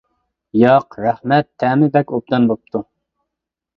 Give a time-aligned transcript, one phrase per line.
[0.59, 2.87] -ياق، رەھمەت، تەمى بەك ئوبدان بوپتۇ.